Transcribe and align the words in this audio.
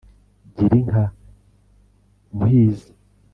Gira 0.55 0.75
inka 0.79 1.03
Muhizi 2.35 2.89